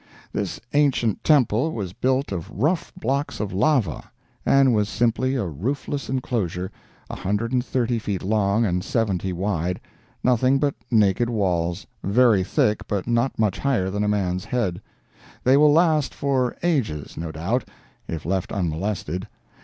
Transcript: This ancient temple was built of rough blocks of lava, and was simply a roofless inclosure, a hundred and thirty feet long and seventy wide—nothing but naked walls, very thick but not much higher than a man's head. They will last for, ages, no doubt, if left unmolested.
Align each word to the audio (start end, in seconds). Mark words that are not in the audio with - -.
This 0.33 0.59
ancient 0.73 1.23
temple 1.23 1.73
was 1.73 1.93
built 1.93 2.31
of 2.31 2.49
rough 2.49 2.91
blocks 2.95 3.39
of 3.39 3.53
lava, 3.53 4.09
and 4.43 4.73
was 4.73 4.89
simply 4.89 5.35
a 5.35 5.45
roofless 5.45 6.09
inclosure, 6.09 6.71
a 7.07 7.17
hundred 7.17 7.53
and 7.53 7.63
thirty 7.63 7.99
feet 7.99 8.23
long 8.23 8.65
and 8.65 8.83
seventy 8.83 9.31
wide—nothing 9.31 10.57
but 10.57 10.73
naked 10.89 11.29
walls, 11.29 11.85
very 12.03 12.43
thick 12.43 12.87
but 12.87 13.05
not 13.05 13.37
much 13.37 13.59
higher 13.59 13.91
than 13.91 14.03
a 14.03 14.07
man's 14.07 14.45
head. 14.45 14.81
They 15.43 15.55
will 15.55 15.71
last 15.71 16.15
for, 16.15 16.55
ages, 16.63 17.15
no 17.15 17.31
doubt, 17.31 17.69
if 18.07 18.25
left 18.25 18.51
unmolested. 18.51 19.27